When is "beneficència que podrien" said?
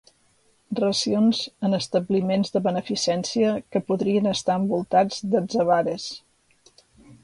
2.69-4.35